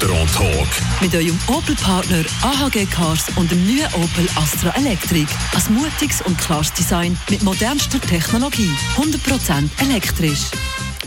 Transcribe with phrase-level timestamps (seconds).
[0.00, 0.68] Gotteron Talk.
[1.02, 5.26] Mit eurem Opel-Partner AHG Cars und dem neuen Opel Astra Electric.
[5.54, 8.70] Ein mutiges und klares Design mit modernster Technologie.
[8.96, 10.50] 100% elektrisch.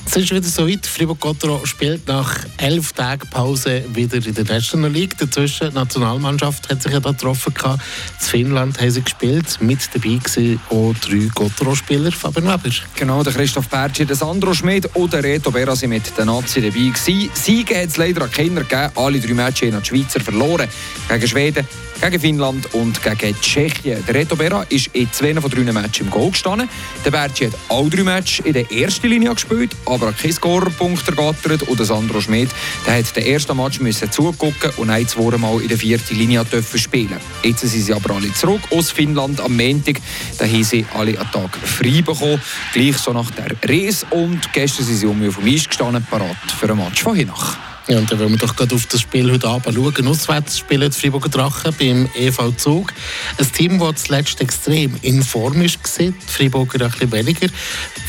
[0.06, 0.86] Es ist wieder so weit.
[0.86, 5.18] Fribourg-Gottero spielt nach elf Tagen Pause wieder in der National League.
[5.18, 7.54] Dazwischen die Nationalmannschaft hat sich ja da getroffen.
[7.64, 7.80] In
[8.20, 9.58] Finnland haben sie gespielt.
[9.60, 12.12] Mit dabei waren auch drei Gottero-Spieler.
[12.12, 12.76] Fabian Weber.
[12.96, 16.62] Genau, der Christoph Bertschi, der Sandro Schmidt und der Reto Berra sind mit den Nazi
[16.62, 17.32] dabei gewesen.
[17.34, 18.92] Siege hat es leider an Kinder gegeben.
[18.96, 20.68] Alle drei Matches haben die Schweizer verloren.
[21.10, 21.68] Gegen Schweden,
[22.02, 24.04] gegen Finnland und gegen Tschechien.
[24.06, 26.70] Der Reto Berra ist in zwei von drei Matches im Goal gestanden.
[27.04, 31.64] Der Bertschi hat alle drei Matches in der ersten Linie gespielt, aber keinen Scorerpunkt ergattert.
[31.64, 32.50] Und Sandro Schmidt
[32.86, 36.44] der hat den ersten Match müssen zugucken und ein, zwei Mal in der vierten Linie
[36.46, 37.18] dürfen spielen.
[37.44, 40.02] Jetzt sind sie aber alle zurück aus Finnland am Montag.
[40.38, 42.42] Da haben sie alle einen Tag frei bekommen,
[42.74, 44.06] gleich so nach der Reise.
[44.10, 47.58] Und gestern sind sie um auf dem Eis gestanden, parat für ein Match von Hinach.
[47.88, 50.08] Ja, und dann wollen wir doch gerade auf das Spiel heute Abend schauen.
[50.08, 52.94] Auswärts spielen die Freiburger Drachen beim EV Zug.
[53.38, 57.48] Ein Team, das zuletzt extrem in Form ist, die Freiburger ein bisschen weniger.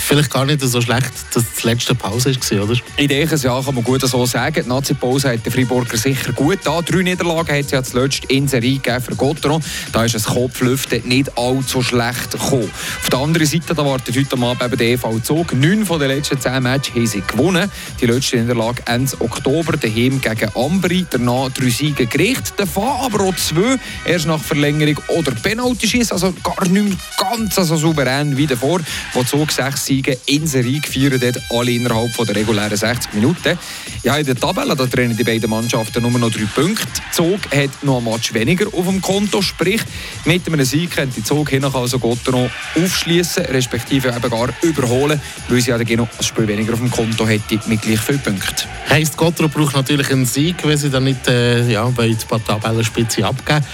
[0.06, 2.74] Vielleicht gar nicht so schlecht, dass die letzte Pause war, oder?
[2.98, 4.62] Ich denke, ja, kann man gut so sagen.
[4.62, 6.82] Die Nazi-Pause hat der Freiburger sicher gut da.
[6.82, 9.64] Drei Niederlagen hat es ja zuletzt in Serie gegeben für Gotteron.
[9.92, 12.70] Da ist ein Kopflüften nicht allzu schlecht gekommen.
[13.00, 15.54] Auf der anderen Seite wartet heute Abend eben der EV Zug.
[15.54, 17.70] Neun von den letzten zehn Matches haben sie gewonnen.
[17.98, 21.06] Die letzte Niederlage Ende Oktober daheim gegen Ambri.
[21.08, 22.52] Danach drei Siege gerichtet.
[22.58, 26.12] Davon aber auch zwei erst nach Verlängerung oder Penalty schießen.
[26.12, 28.80] Also gar nicht ganz so souverän wie davor,
[29.14, 33.56] wo Zug sechs Siege in Serie gefeiert hat, alle innerhalb von der regulären 60 Minuten.
[34.02, 36.84] Ja, in der Tabelle da trennen die beiden Mannschaften nur noch drei Punkte.
[37.12, 39.80] Zug hat noch ein Match weniger auf dem Konto, sprich
[40.24, 45.60] mit einem Sieg könnte die Zug hinach also Gotteron aufschließen, respektive eben gar überholen, weil
[45.60, 48.68] sie ja noch ein Spiel weniger auf dem Konto hätte mit gleich vielen Punkten.
[48.90, 53.64] Heisst, Gotteron braucht natürlich einen Sieg, wenn sie dann nicht äh, ja, der Tabellenspitze abgeben.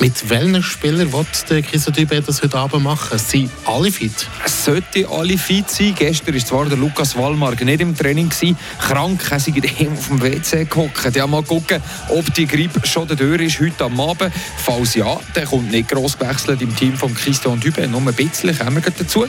[0.00, 3.18] Mit welchen Spielern wird der Kisotyp das heute Abend machen?
[3.18, 4.26] Sind alle fit?
[4.44, 5.94] Es sollte alle fit sein.
[5.96, 8.56] Gestern war zwar der Lukas Wallmark nicht im Training, gewesen.
[8.78, 9.52] krank, er sei
[9.90, 11.14] auf dem WC gehockt.
[11.14, 14.32] Ja, mal gucken, ob die Grippe schon Tür ist heute am Abend.
[14.56, 18.56] Falls ja, dann kommt nicht gross gewechselt im Team von Christian Dübe, nur ein bisschen,
[18.56, 19.26] kommen wir dazu.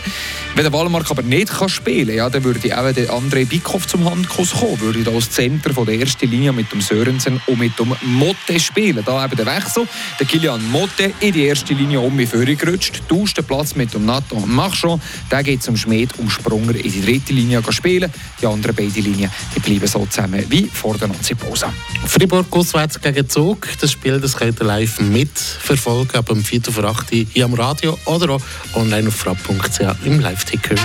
[0.55, 3.87] Wenn der Wallmark aber nicht kann spielen kann, ja, dann würde auch der André Bickhoff
[3.87, 5.29] zum Handkuss kommen, würde da als
[5.73, 9.03] von der ersten Linie mit dem Sörensen und mit dem Motte spielen.
[9.05, 9.87] Da eben der Wechsel.
[10.19, 14.05] Der Kilian Motte in die erste Linie um mich vorgerutscht, tauscht den Platz mit dem
[14.05, 15.01] Nathan Machon.
[15.31, 18.11] Der geht zum Schmied um Sprunger in die dritte Linie spielen.
[18.41, 21.67] Die anderen beiden Linien die bleiben so zusammen wie vor der Nazi-Pause.
[22.05, 23.67] Fribourg auswärts gegen Zug.
[23.79, 26.63] Das Spiel das könnt ihr live mitverfolgen ab dem 4.
[26.63, 28.41] vor 8 Uhr hier am Radio oder auch
[28.73, 30.75] online auf frapp.ch im Live-Ticker.